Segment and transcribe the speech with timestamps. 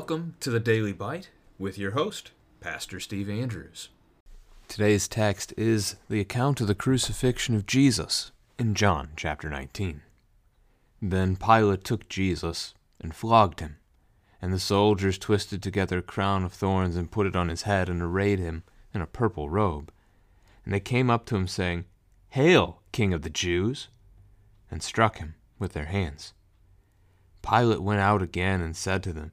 [0.00, 1.28] Welcome to the Daily Bite
[1.58, 3.90] with your host, Pastor Steve Andrews.
[4.66, 10.00] Today's text is the account of the crucifixion of Jesus in John chapter 19.
[11.02, 13.76] Then Pilate took Jesus and flogged him,
[14.40, 17.90] and the soldiers twisted together a crown of thorns and put it on his head
[17.90, 18.62] and arrayed him
[18.94, 19.92] in a purple robe.
[20.64, 21.84] And they came up to him, saying,
[22.30, 23.88] Hail, King of the Jews!
[24.70, 26.32] and struck him with their hands.
[27.42, 29.32] Pilate went out again and said to them,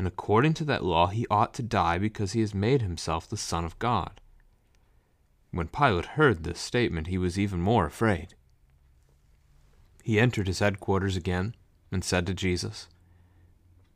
[0.00, 3.36] and according to that law he ought to die because he has made himself the
[3.36, 4.22] Son of God.
[5.50, 8.34] When Pilate heard this statement, he was even more afraid.
[10.02, 11.54] He entered his headquarters again
[11.92, 12.88] and said to Jesus,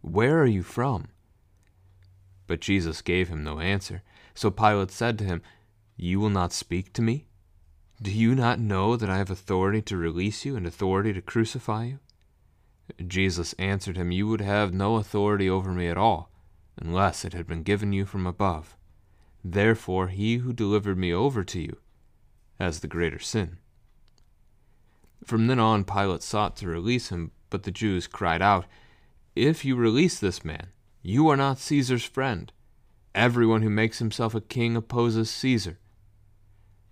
[0.03, 1.09] Where are you from?
[2.47, 4.03] But Jesus gave him no answer.
[4.35, 5.41] So Pilate said to him,
[5.97, 7.25] You will not speak to me?
[8.03, 11.85] Do you not know that I have authority to release you and authority to crucify
[11.85, 11.99] you?
[13.07, 16.31] Jesus answered him, You would have no authority over me at all,
[16.77, 18.77] unless it had been given you from above.
[19.45, 21.79] Therefore, he who delivered me over to you
[22.59, 23.59] has the greater sin.
[25.25, 28.67] From then on, Pilate sought to release him, but the Jews cried out,
[29.35, 30.69] If you release this man,
[31.03, 32.53] you are not Caesar's friend.
[33.15, 35.79] Everyone who makes himself a king opposes Caesar.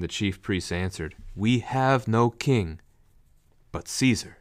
[0.00, 2.80] The chief priests answered, We have no king
[3.70, 4.38] but Caesar.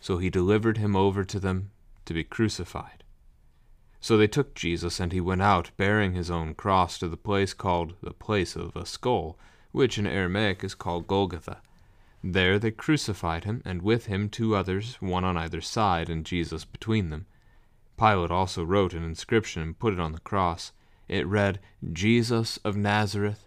[0.00, 1.70] So he delivered him over to them
[2.04, 3.04] to be crucified.
[4.00, 7.54] So they took Jesus, and he went out, bearing his own cross, to the place
[7.54, 9.38] called the place of a skull,
[9.70, 11.62] which in Aramaic is called Golgotha.
[12.24, 16.64] There they crucified him, and with him two others, one on either side, and Jesus
[16.64, 17.26] between them.
[17.96, 20.72] Pilate also wrote an inscription and put it on the cross.
[21.06, 21.60] It read,
[21.92, 23.46] Jesus of Nazareth,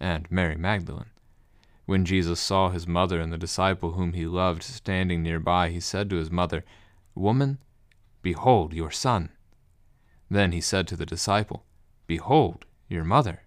[0.00, 1.10] and Mary Magdalene.
[1.86, 5.80] When Jesus saw his mother and the disciple whom he loved standing near by, he
[5.80, 6.64] said to his mother,
[7.14, 7.58] Woman,
[8.20, 9.30] behold your son.
[10.30, 11.64] Then he said to the disciple,
[12.06, 13.42] Behold your mother.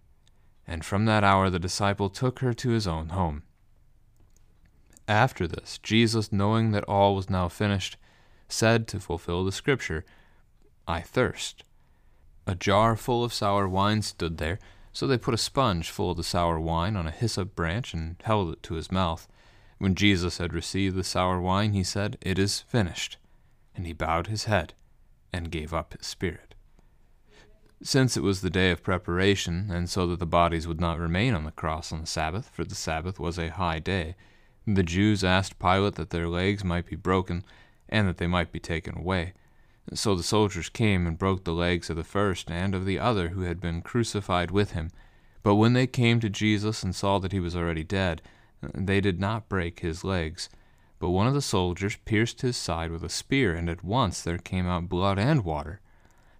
[0.65, 3.43] And from that hour the disciple took her to his own home.
[5.07, 7.97] After this, Jesus, knowing that all was now finished,
[8.47, 10.05] said to fulfill the scripture,
[10.87, 11.63] I thirst.
[12.47, 14.57] A jar full of sour wine stood there
[14.93, 18.15] so they put a sponge full of the sour wine on a hyssop branch and
[18.23, 19.27] held it to his mouth.
[19.77, 23.17] When Jesus had received the sour wine, he said, It is finished.
[23.75, 24.73] And he bowed his head
[25.31, 26.55] and gave up his spirit.
[27.81, 31.33] Since it was the day of preparation, and so that the bodies would not remain
[31.33, 34.15] on the cross on the Sabbath, for the Sabbath was a high day,
[34.67, 37.43] the Jews asked Pilate that their legs might be broken,
[37.89, 39.33] and that they might be taken away.
[39.93, 43.29] So the soldiers came and broke the legs of the first and of the other
[43.29, 44.91] who had been crucified with him.
[45.43, 48.21] But when they came to Jesus and saw that he was already dead,
[48.61, 50.49] they did not break his legs.
[50.99, 54.37] But one of the soldiers pierced his side with a spear, and at once there
[54.37, 55.81] came out blood and water.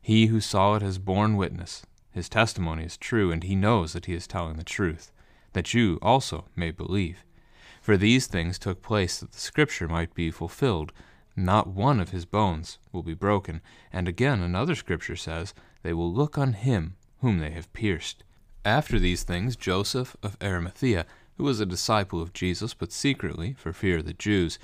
[0.01, 1.83] He who saw it has borne witness.
[2.11, 5.11] His testimony is true, and he knows that he is telling the truth.
[5.53, 7.25] that you also may believe.
[7.81, 10.91] For these things took place that the Scripture might be fulfilled.
[11.35, 13.61] Not one of his bones will be broken.
[13.91, 18.23] And again, another Scripture says, They will look on him whom they have pierced.
[18.65, 21.05] After these things, Joseph of Arimathea,
[21.37, 24.59] who was a disciple of Jesus, but secretly, for fear of the Jews,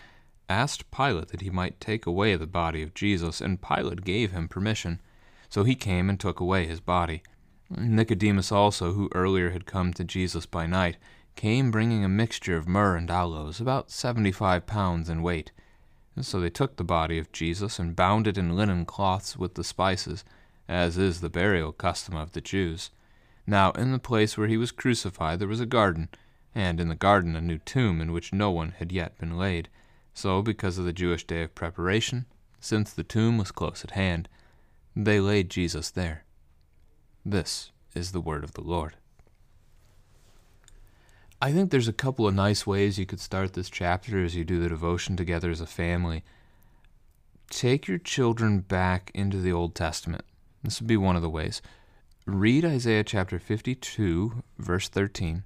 [0.50, 4.48] asked Pilate that he might take away the body of Jesus, and Pilate gave him
[4.48, 5.02] permission.
[5.50, 7.24] So he came and took away his body.
[7.70, 10.98] Nicodemus also, who earlier had come to Jesus by night,
[11.36, 15.52] came bringing a mixture of myrrh and aloes, about seventy five pounds in weight.
[16.18, 19.54] And so they took the body of Jesus and bound it in linen cloths with
[19.54, 20.26] the spices,
[20.68, 22.90] as is the burial custom of the Jews.
[23.46, 26.10] Now in the place where he was crucified there was a garden,
[26.56, 29.70] and in the garden a new tomb in which no one had yet been laid.
[30.16, 32.26] So, because of the Jewish day of preparation,
[32.60, 34.28] since the tomb was close at hand,
[34.96, 36.24] they laid Jesus there.
[37.24, 38.96] This is the word of the Lord.
[41.40, 44.44] I think there's a couple of nice ways you could start this chapter as you
[44.44, 46.24] do the devotion together as a family.
[47.52, 50.26] Take your children back into the Old Testament.
[50.64, 51.62] This would be one of the ways.
[52.26, 55.44] Read Isaiah chapter 52, verse 13,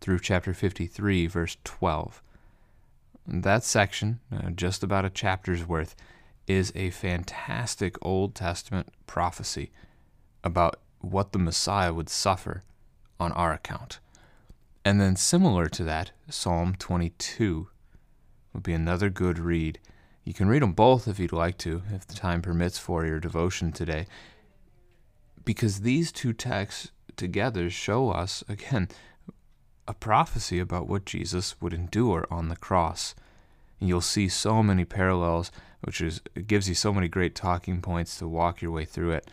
[0.00, 2.20] through chapter 53, verse 12.
[3.28, 5.94] That section, uh, just about a chapter's worth,
[6.48, 9.70] is a fantastic Old Testament prophecy
[10.42, 12.64] about what the Messiah would suffer
[13.20, 14.00] on our account.
[14.84, 17.68] And then, similar to that, Psalm 22
[18.52, 19.78] would be another good read.
[20.24, 23.20] You can read them both if you'd like to, if the time permits for your
[23.20, 24.06] devotion today,
[25.44, 28.88] because these two texts together show us, again,
[29.86, 33.14] a prophecy about what Jesus would endure on the cross.
[33.80, 35.50] And you'll see so many parallels,
[35.82, 39.30] which is gives you so many great talking points to walk your way through it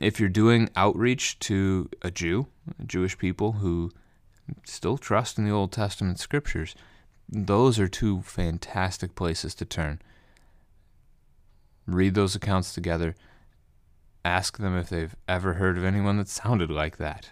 [0.00, 2.46] if you're doing outreach to a Jew,
[2.84, 3.92] Jewish people who
[4.64, 6.74] still trust in the Old Testament scriptures,
[7.28, 10.00] those are two fantastic places to turn.
[11.86, 13.14] Read those accounts together.
[14.24, 17.30] Ask them if they've ever heard of anyone that sounded like that.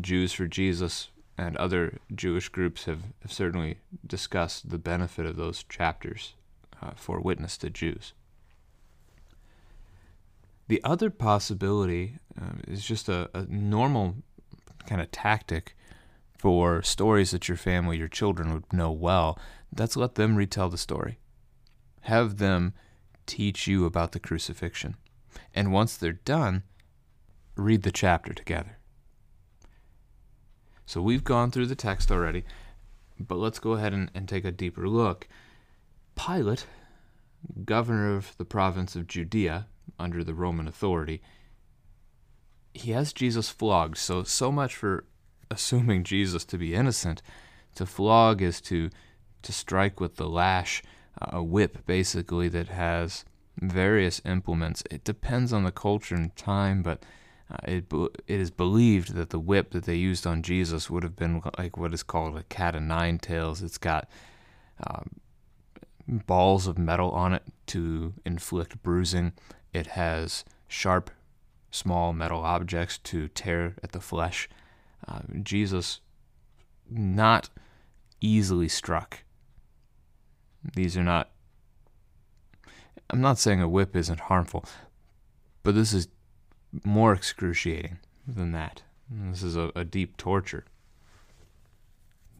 [0.00, 1.08] Jews for Jesus
[1.38, 6.34] and other Jewish groups have, have certainly discussed the benefit of those chapters
[6.82, 8.12] uh, for witness to Jews.
[10.68, 14.16] The other possibility uh, is just a, a normal
[14.86, 15.76] kind of tactic
[16.38, 19.38] for stories that your family, your children would know well.
[19.72, 21.18] That's let them retell the story.
[22.02, 22.74] Have them
[23.26, 24.96] teach you about the crucifixion.
[25.54, 26.62] And once they're done,
[27.56, 28.78] read the chapter together.
[30.86, 32.44] So we've gone through the text already,
[33.18, 35.26] but let's go ahead and, and take a deeper look.
[36.14, 36.66] Pilate,
[37.64, 39.66] governor of the province of Judea,
[39.98, 41.22] under the Roman authority,
[42.76, 43.96] he has Jesus flogged.
[43.98, 45.04] So, so much for
[45.50, 47.22] assuming Jesus to be innocent.
[47.76, 48.90] To flog is to,
[49.42, 50.82] to strike with the lash,
[51.18, 53.24] a whip basically that has
[53.58, 54.82] various implements.
[54.90, 57.02] It depends on the culture and time, but
[57.50, 57.84] uh, it,
[58.26, 61.76] it is believed that the whip that they used on Jesus would have been like
[61.76, 63.62] what is called a cat of nine tails.
[63.62, 64.08] It's got
[64.86, 65.20] um,
[66.06, 69.32] balls of metal on it to inflict bruising.
[69.72, 71.10] It has sharp,
[71.76, 74.48] small metal objects to tear at the flesh.
[75.06, 76.00] Uh, Jesus,
[76.90, 77.50] not
[78.20, 79.24] easily struck.
[80.74, 81.30] These are not.
[83.10, 84.64] I'm not saying a whip isn't harmful,
[85.62, 86.08] but this is
[86.82, 88.82] more excruciating than that.
[89.08, 90.64] This is a, a deep torture.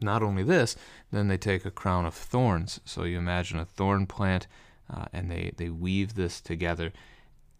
[0.00, 0.74] Not only this,
[1.12, 2.80] then they take a crown of thorns.
[2.84, 4.48] So you imagine a thorn plant,
[4.92, 6.92] uh, and they, they weave this together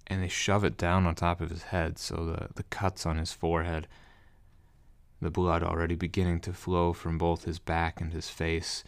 [0.06, 3.18] and they shove it down on top of his head, so the, the cuts on
[3.18, 3.88] his forehead,
[5.20, 8.84] the blood already beginning to flow from both his back and his face.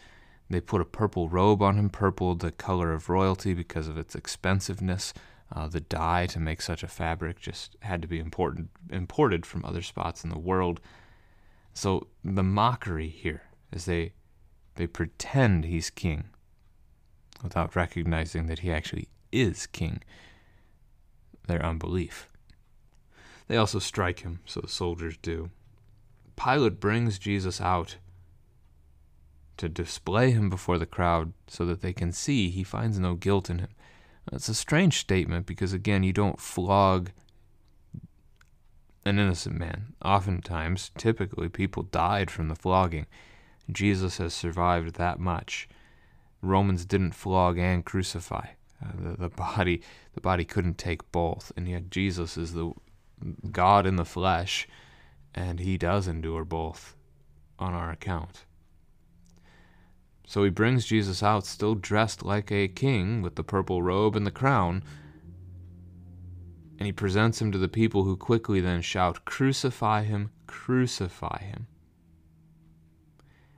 [0.49, 4.15] They put a purple robe on him, purple the color of royalty because of its
[4.15, 5.13] expensiveness.
[5.51, 9.65] Uh, the dye to make such a fabric just had to be important, imported from
[9.65, 10.79] other spots in the world.
[11.73, 14.13] So the mockery here is they
[14.75, 16.29] they pretend he's king
[17.43, 20.01] without recognizing that he actually is king
[21.49, 22.29] their unbelief.
[23.49, 25.49] They also strike him, so the soldiers do.
[26.37, 27.97] Pilate brings Jesus out
[29.57, 33.49] to display him before the crowd so that they can see he finds no guilt
[33.49, 33.69] in him.
[34.31, 37.11] It's a strange statement because, again, you don't flog
[39.03, 39.93] an innocent man.
[40.05, 43.07] Oftentimes, typically, people died from the flogging.
[43.69, 45.67] Jesus has survived that much.
[46.41, 48.45] Romans didn't flog and crucify.
[48.83, 49.81] Uh, the, the body
[50.13, 52.71] the body couldn't take both and yet jesus is the
[53.51, 54.67] god in the flesh
[55.35, 56.95] and he does endure both
[57.57, 58.45] on our account.
[60.25, 64.25] So he brings Jesus out, still dressed like a king with the purple robe and
[64.25, 64.83] the crown,
[66.77, 71.67] and he presents him to the people who quickly then shout, Crucify him, crucify him.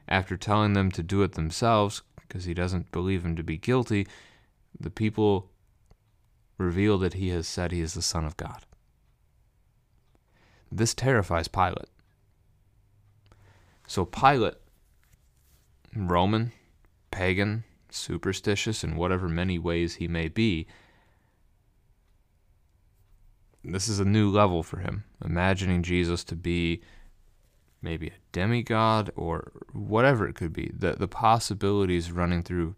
[0.08, 4.08] After telling them to do it themselves, because he doesn't believe him to be guilty,
[4.80, 5.52] the people
[6.58, 8.66] reveal that he has said he is the Son of God.
[10.72, 11.90] This terrifies Pilate.
[13.88, 14.56] So Pilate,
[15.96, 16.54] Roman,
[17.12, 20.68] pagan, superstitious in whatever many ways he may be,
[23.64, 25.04] this is a new level for him.
[25.24, 26.82] Imagining Jesus to be
[27.82, 30.72] maybe a demigod or whatever it could be.
[30.74, 32.76] The the possibilities running through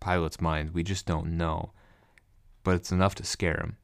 [0.00, 1.72] Pilate's mind, we just don't know.
[2.64, 3.76] But it's enough to scare him.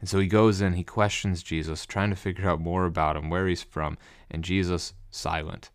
[0.00, 3.28] And so he goes in, he questions Jesus, trying to figure out more about him,
[3.28, 3.98] where he's from,
[4.30, 5.70] and Jesus silent.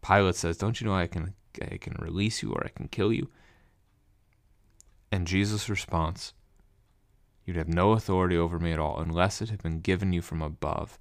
[0.00, 3.12] Pilate says, "Don't you know I can I can release you or I can kill
[3.12, 3.30] you?"
[5.12, 6.34] And Jesus' response,
[7.44, 10.42] You'd have no authority over me at all unless it had been given you from
[10.42, 10.98] above.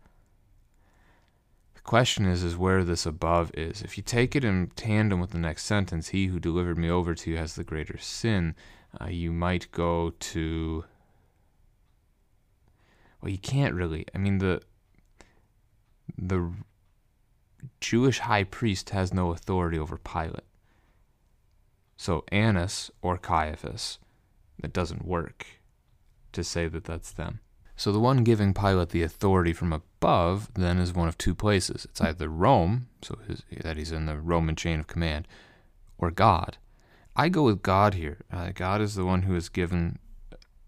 [1.84, 3.82] The question is, is where this above is.
[3.82, 7.16] If you take it in tandem with the next sentence, he who delivered me over
[7.16, 8.56] to you has the greater sin,
[9.02, 10.86] uh, you might go to.
[13.20, 14.06] Well, you can't really.
[14.14, 14.62] I mean, the
[16.18, 16.52] the
[17.80, 20.46] Jewish high priest has no authority over Pilate.
[21.98, 23.98] So Annas or Caiaphas,
[24.62, 25.46] that doesn't work
[26.34, 27.40] to say that that's them.
[27.82, 31.86] So the one giving Pilate the authority from above then is one of two places.
[31.86, 35.28] It's either Rome, so his, that he's in the Roman chain of command,
[35.98, 36.58] or God.
[37.16, 38.20] I go with God here.
[38.32, 39.98] Uh, God is the one who has given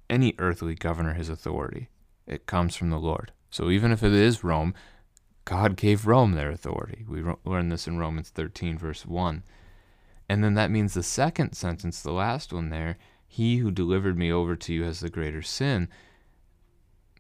[0.10, 1.88] any earthly governor his authority.
[2.25, 3.32] It comes from the Lord.
[3.51, 4.74] So even if it is Rome,
[5.46, 7.05] God gave Rome their authority.
[7.08, 9.43] We learn this in Romans 13, verse 1.
[10.27, 14.32] And then that means the second sentence, the last one there, he who delivered me
[14.32, 15.89] over to you has the greater sin.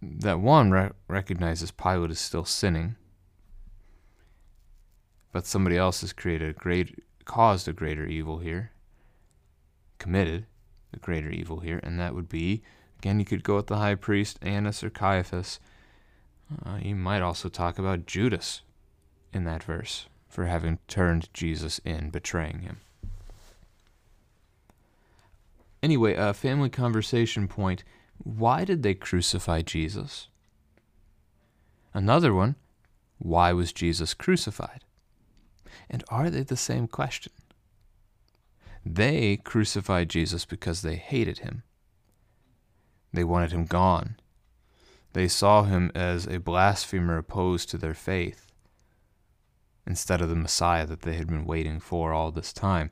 [0.05, 2.97] That one re- recognizes Pilate is still sinning,
[5.31, 8.71] but somebody else has created a great, caused a greater evil here,
[9.99, 10.45] committed
[10.93, 12.61] a greater evil here, and that would be,
[12.99, 15.59] again, you could go with the high priest Annas or Caiaphas.
[16.65, 18.61] Uh, you might also talk about Judas
[19.33, 22.81] in that verse for having turned Jesus in, betraying him.
[25.81, 27.83] Anyway, a family conversation point
[28.23, 30.27] why did they crucify Jesus?
[31.93, 32.55] Another one
[33.19, 34.83] why was Jesus crucified?
[35.89, 37.31] And are they the same question?
[38.85, 41.63] They crucified Jesus because they hated him.
[43.13, 44.17] They wanted him gone.
[45.13, 48.47] They saw him as a blasphemer opposed to their faith
[49.85, 52.89] instead of the Messiah that they had been waiting for all this time.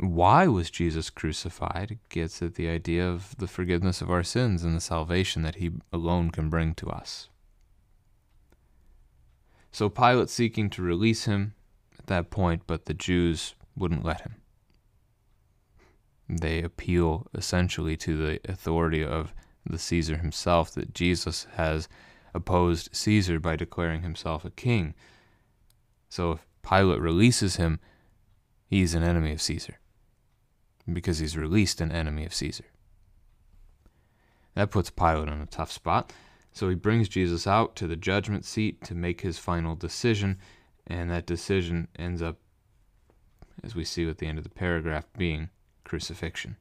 [0.00, 4.74] Why was Jesus crucified gets at the idea of the forgiveness of our sins and
[4.74, 7.28] the salvation that he alone can bring to us.
[9.70, 11.52] So Pilate seeking to release him
[11.98, 14.36] at that point, but the Jews wouldn't let him.
[16.30, 19.34] They appeal essentially to the authority of
[19.66, 21.90] the Caesar himself that Jesus has
[22.32, 24.94] opposed Caesar by declaring himself a king.
[26.08, 27.80] So if Pilate releases him,
[28.66, 29.79] he's an enemy of Caesar
[30.94, 32.64] because he's released an enemy of Caesar.
[34.54, 36.12] That puts Pilate in a tough spot.
[36.52, 40.38] So he brings Jesus out to the judgment seat to make his final decision,
[40.86, 42.38] and that decision ends up,
[43.62, 45.50] as we see at the end of the paragraph, being
[45.84, 46.56] crucifixion.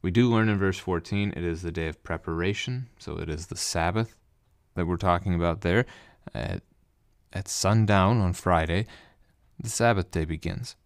[0.00, 3.46] We do learn in verse 14 it is the day of preparation, so it is
[3.46, 4.16] the Sabbath
[4.74, 5.86] that we're talking about there.
[6.34, 6.62] At,
[7.32, 8.86] at sundown on Friday,
[9.60, 10.76] the Sabbath day begins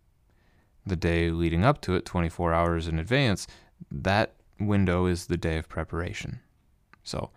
[0.88, 3.47] the day leading up to it, 24 hours in advance,
[3.90, 6.40] that window is the day of preparation.
[7.02, 7.30] So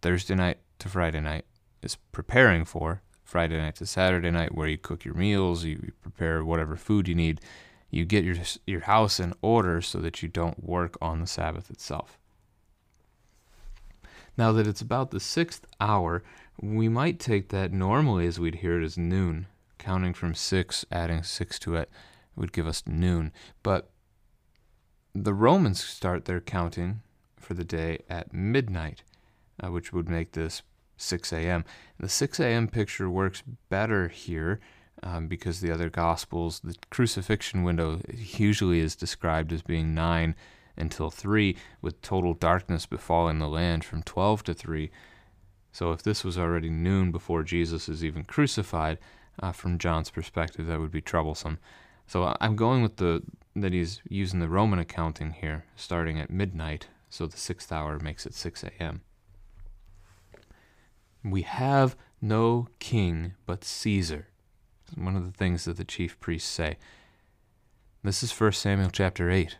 [0.00, 1.44] Thursday night to Friday night
[1.82, 6.44] is preparing for Friday night to Saturday night, where you cook your meals, you prepare
[6.44, 7.40] whatever food you need.
[7.90, 8.36] You get your
[8.66, 12.18] your house in order so that you don't work on the Sabbath itself.
[14.36, 16.22] Now that it's about the sixth hour,
[16.60, 19.46] we might take that normally as we'd hear it as noon,
[19.78, 21.90] counting from six, adding six to it
[22.38, 23.32] would give us noon.
[23.62, 23.90] But
[25.14, 27.00] the Romans start their counting
[27.36, 29.02] for the day at midnight,
[29.62, 30.62] uh, which would make this
[30.96, 31.64] 6 a.m.
[31.98, 32.68] The 6 a.m.
[32.68, 34.60] picture works better here
[35.02, 40.34] um, because the other Gospels, the crucifixion window usually is described as being 9
[40.76, 44.90] until 3, with total darkness befalling the land from 12 to 3.
[45.72, 48.98] So if this was already noon before Jesus is even crucified,
[49.40, 51.58] uh, from John's perspective, that would be troublesome.
[52.08, 53.22] So uh, I'm going with the
[53.54, 56.88] that he's using the Roman accounting here, starting at midnight.
[57.10, 59.02] So the sixth hour makes it 6 a.m.
[61.24, 64.28] We have no king but Caesar.
[64.94, 66.76] One of the things that the chief priests say.
[68.02, 69.58] This is 1 Samuel chapter 8.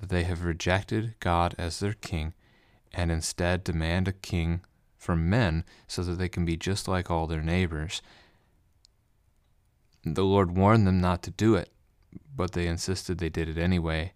[0.00, 2.34] That they have rejected God as their king
[2.92, 4.62] and instead demand a king
[4.98, 8.02] from men so that they can be just like all their neighbors.
[10.04, 11.70] The Lord warned them not to do it,
[12.34, 14.12] but they insisted they did it anyway,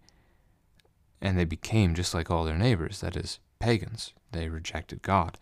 [1.21, 4.13] and they became just like all their neighbors, that is, pagans.
[4.31, 5.37] They rejected God.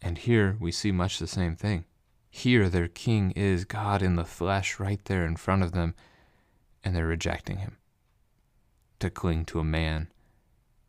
[0.00, 1.84] And here we see much the same thing.
[2.30, 5.94] Here their king is God in the flesh right there in front of them,
[6.84, 7.78] and they're rejecting him
[9.00, 10.08] to cling to a man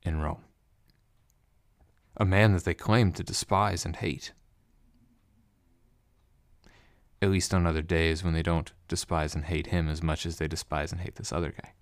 [0.03, 0.43] in Rome.
[2.15, 4.33] A man that they claim to despise and hate.
[7.21, 10.37] At least on other days when they don't despise and hate him as much as
[10.37, 11.73] they despise and hate this other guy.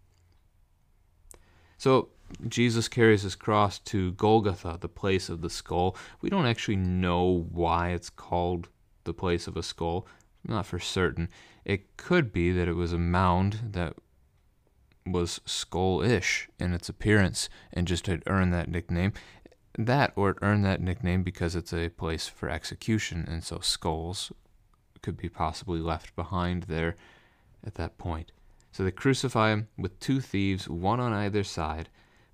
[1.77, 2.09] So
[2.47, 5.95] Jesus carries his cross to Golgotha, the place of the skull.
[6.21, 8.69] We don't actually know why it's called
[9.03, 10.07] the place of a skull,
[10.43, 11.29] not for certain.
[11.63, 13.95] It could be that it was a mound that
[15.05, 19.13] was skull ish in its appearance and just had earned that nickname.
[19.77, 24.31] That, or it earned that nickname because it's a place for execution, and so skulls
[25.05, 26.95] could be possibly left behind there
[27.63, 28.31] at that point.
[28.71, 31.89] So they crucify him with two thieves, one on either side.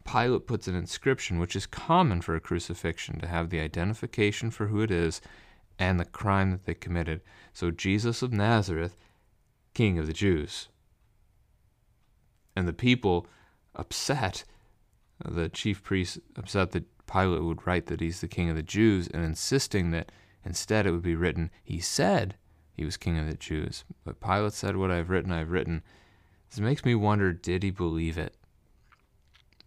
[0.05, 4.67] Pilate puts an inscription, which is common for a crucifixion, to have the identification for
[4.67, 5.19] who it is
[5.77, 7.19] and the crime that they committed.
[7.51, 8.95] So Jesus of Nazareth,
[9.73, 10.69] King of the Jews.
[12.55, 13.27] And the people
[13.75, 14.45] upset,
[15.23, 19.09] the chief priests upset that Pilate would write that he's the King of the Jews
[19.09, 20.11] and insisting that
[20.45, 22.35] instead it would be written, he said
[22.81, 23.83] he was King of the Jews.
[24.03, 25.83] But Pilate said, What I've written, I've written.
[26.49, 28.35] This makes me wonder did he believe it?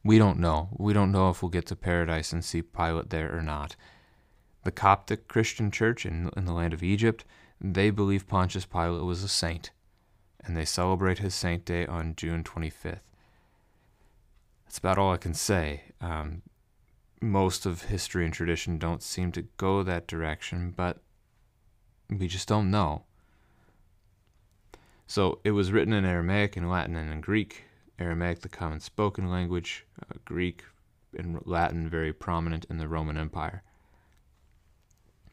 [0.03, 0.70] We don't know.
[0.77, 3.77] We don't know if we'll get to paradise and see Pilate there or not.
[4.64, 7.24] The Coptic Christian church in, in the land of Egypt,
[7.61, 9.70] they believe Pontius Pilate was a saint,
[10.44, 12.98] and they celebrate his saint day on June 25th.
[14.64, 15.85] That's about all I can say.
[16.00, 16.42] Um,
[17.20, 21.03] most of history and tradition don't seem to go that direction, but
[22.08, 23.02] we just don't know.
[25.06, 27.64] So it was written in Aramaic, in Latin, and in Greek.
[27.98, 30.64] Aramaic, the common spoken language, uh, Greek
[31.16, 33.62] and Latin, very prominent in the Roman Empire.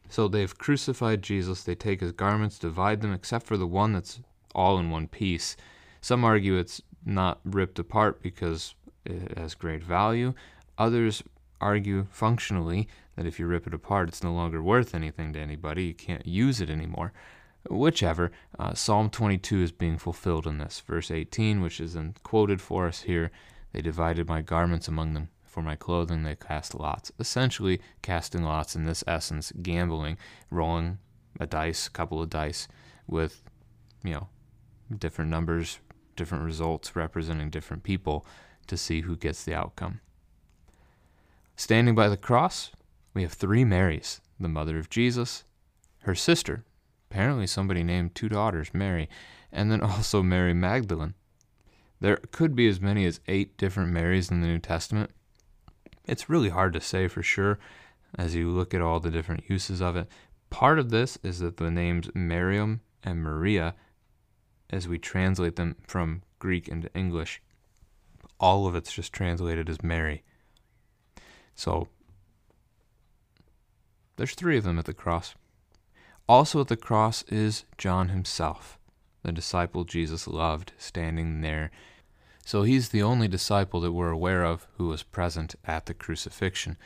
[0.09, 1.63] So they've crucified Jesus.
[1.63, 4.19] They take his garments, divide them, except for the one that's
[4.53, 5.55] all in one piece.
[6.01, 10.33] Some argue it's not ripped apart because it has great value.
[10.77, 11.23] Others
[11.59, 15.85] argue functionally that if you rip it apart, it's no longer worth anything to anybody.
[15.85, 17.13] You can't use it anymore.
[17.69, 20.79] Whichever, uh, Psalm 22 is being fulfilled in this.
[20.79, 23.31] Verse 18, which is quoted for us here
[23.73, 25.29] they divided my garments among them.
[25.45, 27.11] For my clothing they cast lots.
[27.19, 30.17] Essentially, casting lots in this essence, gambling,
[30.49, 30.99] rolling
[31.39, 32.67] a dice, a couple of dice
[33.07, 33.41] with,
[34.03, 34.27] you know,
[34.97, 35.79] different numbers,
[36.15, 38.25] different results representing different people
[38.67, 39.99] to see who gets the outcome.
[41.57, 42.71] Standing by the cross,
[43.13, 45.43] we have three Marys the mother of Jesus,
[45.99, 46.65] her sister,
[47.09, 49.09] apparently somebody named two daughters, Mary,
[49.51, 51.13] and then also Mary Magdalene.
[51.99, 55.11] There could be as many as eight different Marys in the New Testament.
[56.05, 57.59] It's really hard to say for sure
[58.17, 60.07] as you look at all the different uses of it.
[60.49, 63.75] Part of this is that the names Miriam and Maria,
[64.69, 67.41] as we translate them from Greek into English,
[68.39, 70.23] all of it's just translated as Mary.
[71.53, 71.87] So
[74.21, 75.33] there's three of them at the cross.
[76.29, 78.77] Also at the cross is John himself,
[79.23, 81.71] the disciple Jesus loved, standing there.
[82.45, 86.77] So he's the only disciple that we're aware of who was present at the crucifixion.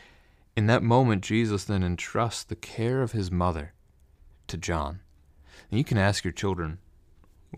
[0.56, 3.74] In that moment, Jesus then entrusts the care of his mother
[4.48, 5.02] to John.
[5.70, 6.78] And you can ask your children,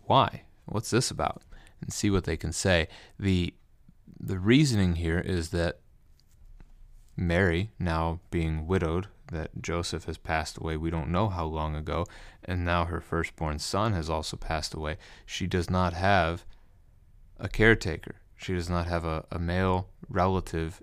[0.07, 0.41] why?
[0.65, 1.43] What's this about?
[1.81, 2.87] And see what they can say.
[3.19, 3.53] The,
[4.19, 5.81] the reasoning here is that
[7.15, 12.05] Mary, now being widowed, that Joseph has passed away, we don't know how long ago,
[12.43, 14.97] and now her firstborn son has also passed away.
[15.25, 16.45] She does not have
[17.39, 18.15] a caretaker.
[18.35, 20.81] She does not have a, a male relative,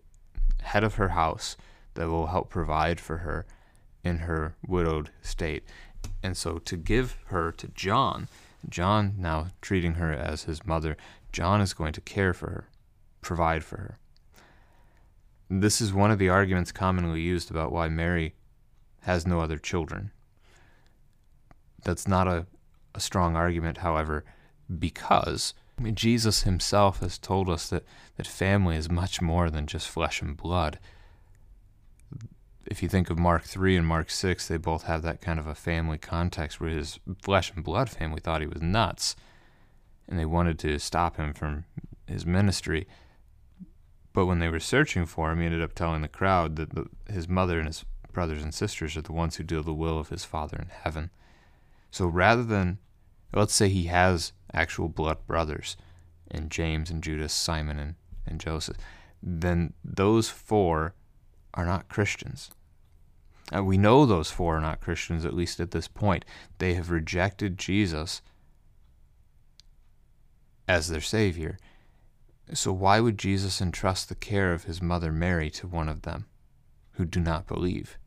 [0.62, 1.56] head of her house,
[1.94, 3.46] that will help provide for her
[4.02, 5.64] in her widowed state.
[6.22, 8.28] And so to give her to John,
[8.68, 10.96] John now treating her as his mother,
[11.32, 12.68] John is going to care for her,
[13.20, 13.98] provide for her.
[15.50, 18.34] This is one of the arguments commonly used about why Mary
[19.02, 20.10] has no other children.
[21.84, 22.46] That's not a,
[22.94, 24.24] a strong argument, however,
[24.78, 25.52] because
[25.92, 27.84] Jesus himself has told us that,
[28.16, 30.78] that family is much more than just flesh and blood.
[32.66, 35.46] If you think of Mark 3 and Mark 6, they both have that kind of
[35.46, 39.16] a family context where his flesh and blood family thought he was nuts
[40.08, 41.64] and they wanted to stop him from
[42.06, 42.86] his ministry.
[44.14, 46.86] But when they were searching for him, he ended up telling the crowd that the,
[47.12, 50.08] his mother and his brothers and sisters are the ones who do the will of
[50.08, 51.10] his Father in heaven.
[51.90, 52.78] So rather than,
[53.34, 55.76] let's say he has actual blood brothers
[56.30, 58.76] in James and Judas, Simon and, and Joseph,
[59.20, 60.94] then those four
[61.52, 62.50] are not Christians.
[63.52, 66.24] And we know those four are not Christians, at least at this point.
[66.58, 68.22] They have rejected Jesus
[70.68, 71.58] as their Savior.
[72.52, 76.26] So, why would Jesus entrust the care of his mother Mary to one of them
[76.92, 77.98] who do not believe?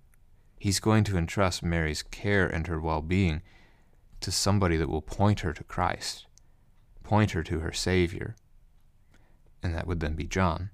[0.60, 3.41] He's going to entrust Mary's care and her well being
[4.21, 6.28] to somebody that will point her to Christ,
[7.04, 8.36] point her to her Savior,
[9.62, 10.69] and that would then be John.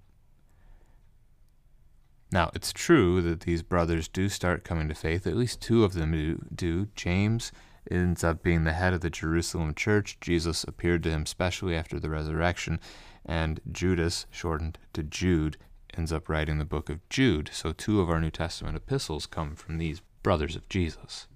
[2.32, 5.28] Now, it's true that these brothers do start coming to faith.
[5.28, 6.88] At least two of them do.
[6.96, 7.52] James
[7.92, 10.18] ends up being the head of the Jerusalem church.
[10.20, 12.80] Jesus appeared to him specially after the resurrection,
[13.26, 15.58] and Judas, shortened to Jude,
[15.96, 17.50] ends up writing the book of Jude.
[17.54, 21.28] So, two of our New Testament epistles come from these brothers of Jesus.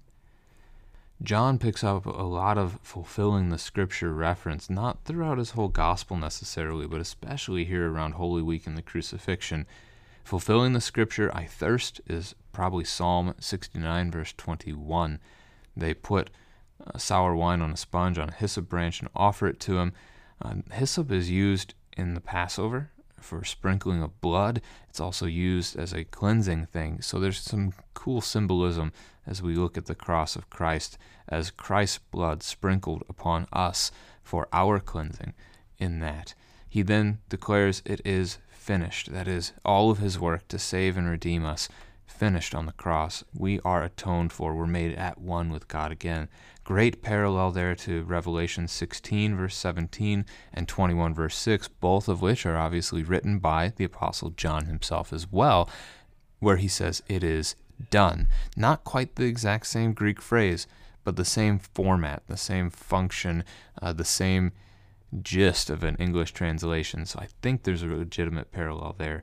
[1.20, 6.16] John picks up a lot of fulfilling the scripture reference, not throughout his whole gospel
[6.16, 9.66] necessarily, but especially here around Holy Week and the crucifixion.
[10.22, 15.18] Fulfilling the scripture, I thirst, is probably Psalm 69, verse 21.
[15.76, 16.30] They put
[16.86, 19.94] uh, sour wine on a sponge on a hyssop branch and offer it to him.
[20.40, 24.60] Uh, hyssop is used in the Passover for sprinkling of blood.
[24.88, 27.02] It's also used as a cleansing thing.
[27.02, 28.92] So there's some cool symbolism
[29.26, 30.96] as we look at the cross of Christ
[31.28, 33.90] as Christ's blood sprinkled upon us
[34.22, 35.34] for our cleansing
[35.78, 36.34] in that.
[36.68, 39.12] He then declares it is finished.
[39.12, 41.68] That is, all of his work to save and redeem us
[42.08, 43.22] finished on the cross.
[43.34, 44.54] We are atoned for.
[44.54, 46.28] We're made at one with God again.
[46.64, 52.44] Great parallel there to Revelation 16, verse 17, and 21, verse 6, both of which
[52.44, 55.70] are obviously written by the Apostle John himself as well,
[56.40, 57.56] where he says, It is
[57.90, 58.28] done.
[58.56, 60.66] Not quite the exact same Greek phrase,
[61.04, 63.44] but the same format, the same function,
[63.80, 64.52] uh, the same
[65.22, 67.06] gist of an English translation.
[67.06, 69.22] So I think there's a legitimate parallel there.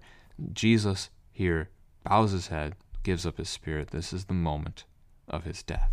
[0.53, 1.69] Jesus here
[2.05, 3.89] bows his head, gives up his spirit.
[3.89, 4.85] This is the moment
[5.27, 5.91] of his death.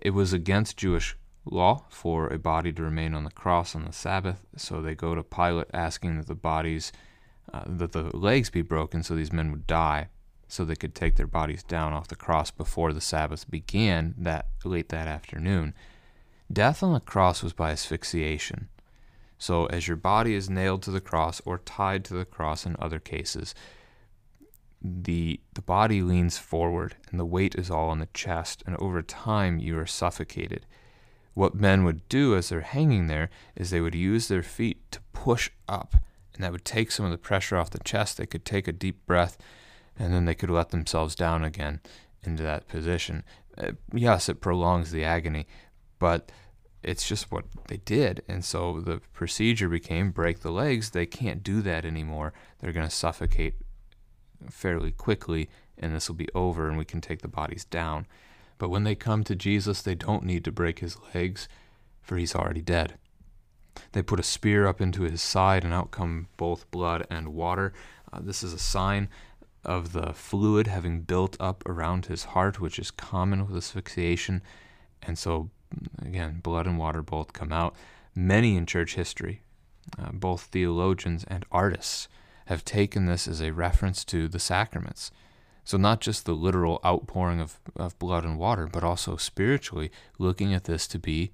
[0.00, 3.92] It was against Jewish law for a body to remain on the cross on the
[3.92, 6.92] Sabbath, so they go to Pilate asking that the bodies,
[7.52, 10.08] uh, that the legs be broken so these men would die,
[10.48, 14.46] so they could take their bodies down off the cross before the Sabbath began that
[14.64, 15.74] late that afternoon.
[16.52, 18.68] Death on the cross was by asphyxiation.
[19.38, 22.76] So, as your body is nailed to the cross or tied to the cross in
[22.78, 23.54] other cases,
[24.82, 29.02] the the body leans forward and the weight is all on the chest and over
[29.02, 30.66] time you are suffocated.
[31.34, 35.00] What men would do as they're hanging there is they would use their feet to
[35.12, 35.94] push up
[36.34, 38.16] and that would take some of the pressure off the chest.
[38.16, 39.38] They could take a deep breath
[39.98, 41.80] and then they could let themselves down again
[42.22, 43.24] into that position.
[43.56, 45.46] Uh, yes it prolongs the agony
[45.98, 46.32] but
[46.82, 48.22] it's just what they did.
[48.26, 50.90] And so the procedure became break the legs.
[50.90, 52.32] They can't do that anymore.
[52.58, 53.54] They're going to suffocate
[54.50, 58.06] fairly quickly and this will be over and we can take the bodies down.
[58.58, 61.48] But when they come to Jesus, they don't need to break his legs,
[62.00, 62.94] for he's already dead.
[63.92, 67.72] They put a spear up into his side, and out come both blood and water.
[68.12, 69.08] Uh, this is a sign
[69.64, 74.42] of the fluid having built up around his heart, which is common with asphyxiation.
[75.02, 75.50] And so,
[76.00, 77.74] again, blood and water both come out.
[78.14, 79.42] Many in church history,
[79.98, 82.08] uh, both theologians and artists,
[82.52, 85.10] have taken this as a reference to the sacraments.
[85.64, 90.54] So, not just the literal outpouring of, of blood and water, but also spiritually looking
[90.54, 91.32] at this to be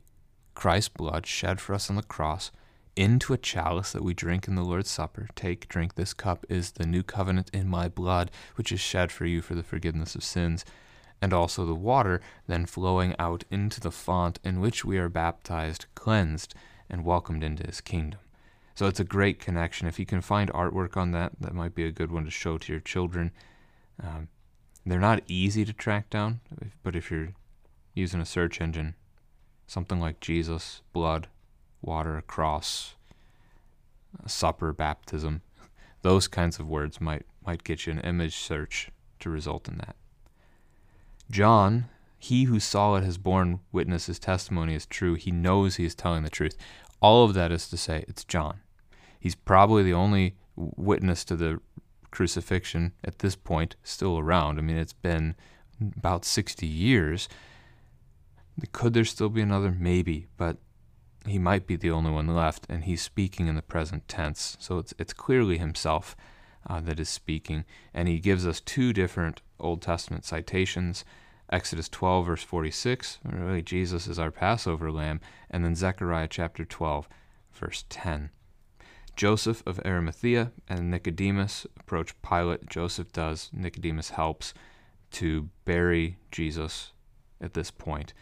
[0.54, 2.50] Christ's blood shed for us on the cross
[2.96, 5.28] into a chalice that we drink in the Lord's Supper.
[5.34, 9.24] Take, drink this cup is the new covenant in my blood, which is shed for
[9.24, 10.64] you for the forgiveness of sins.
[11.22, 15.86] And also the water then flowing out into the font in which we are baptized,
[15.94, 16.54] cleansed,
[16.90, 18.20] and welcomed into his kingdom.
[18.78, 19.88] So it's a great connection.
[19.88, 22.58] If you can find artwork on that, that might be a good one to show
[22.58, 23.32] to your children.
[24.00, 24.28] Um,
[24.86, 26.38] they're not easy to track down,
[26.84, 27.30] but if you're
[27.94, 28.94] using a search engine,
[29.66, 31.26] something like Jesus, blood,
[31.82, 32.94] water, cross,
[34.28, 35.42] supper, baptism,
[36.02, 39.96] those kinds of words might might get you an image search to result in that.
[41.32, 41.86] John,
[42.16, 45.14] he who saw it has borne witness his testimony is true.
[45.14, 46.56] He knows he is telling the truth.
[47.02, 48.60] All of that is to say, it's John.
[49.18, 51.60] He's probably the only witness to the
[52.10, 54.58] crucifixion at this point still around.
[54.58, 55.34] I mean, it's been
[55.96, 57.28] about 60 years.
[58.72, 59.70] Could there still be another?
[59.78, 60.56] Maybe, but
[61.26, 64.56] he might be the only one left, and he's speaking in the present tense.
[64.58, 66.16] So it's, it's clearly himself
[66.66, 67.64] uh, that is speaking.
[67.94, 71.04] And he gives us two different Old Testament citations
[71.50, 75.18] Exodus 12, verse 46, really Jesus is our Passover lamb,
[75.50, 77.08] and then Zechariah chapter 12,
[77.54, 78.30] verse 10.
[79.18, 82.70] Joseph of Arimathea and Nicodemus approach Pilate.
[82.70, 84.54] Joseph does, Nicodemus helps
[85.10, 86.92] to bury Jesus
[87.40, 88.14] at this point.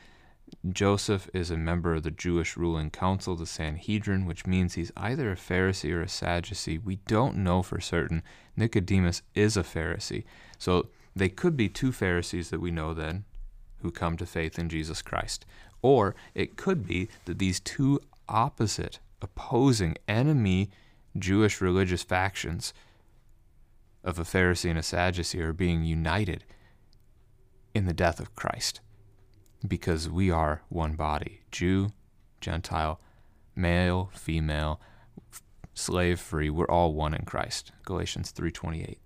[0.73, 5.31] Joseph is a member of the Jewish ruling council, the Sanhedrin, which means he's either
[5.31, 6.79] a Pharisee or a Sadducee.
[6.79, 8.23] We don't know for certain.
[8.57, 10.25] Nicodemus is a Pharisee.
[10.57, 13.27] So they could be two Pharisees that we know then
[13.83, 15.45] who come to faith in Jesus Christ.
[15.83, 20.71] Or it could be that these two opposite, opposing, enemy
[21.19, 22.73] Jewish religious factions
[24.05, 26.45] of a Pharisee and a Sadducee are being united
[27.75, 28.81] in the death of Christ
[29.67, 31.91] because we are one body Jew,
[32.41, 33.01] Gentile,
[33.55, 34.81] male, female,
[35.75, 36.51] slave free.
[36.51, 37.73] We're all one in Christ.
[37.85, 38.99] Galatians 3:28.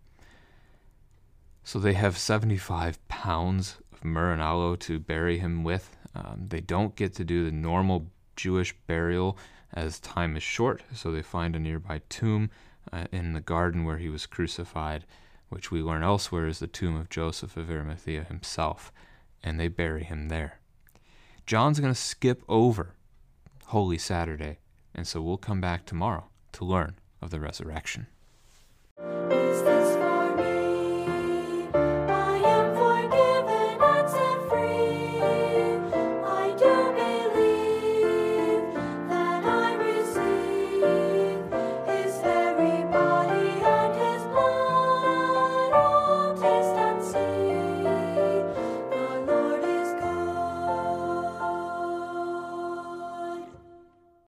[1.63, 5.97] So they have 75 pounds of myrrh and aloe to bury him with.
[6.15, 9.39] Um, they don't get to do the normal Jewish burial
[9.73, 12.51] as time is short, so they find a nearby tomb
[12.93, 15.05] uh, in the garden where he was crucified,
[15.49, 18.93] which we learn elsewhere is the tomb of Joseph of Arimathea himself
[19.43, 20.61] and they bury him there.
[21.47, 22.95] John's going to skip over
[23.67, 24.59] Holy Saturday,
[24.95, 28.07] and so we'll come back tomorrow to learn of the resurrection.